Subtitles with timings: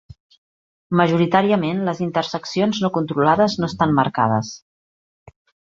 [1.01, 4.53] Majoritàriament, les interseccions no controlades no estan marcades.